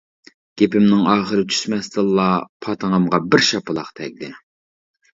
گېپىمنىڭ 0.61 1.03
ئاخىرى 1.11 1.43
چۈشمەستىنلا 1.53 2.27
پاتىڭىمغا 2.67 3.23
بىر 3.31 3.49
شاپىلاق 3.53 3.97
تەگدى. 4.03 4.37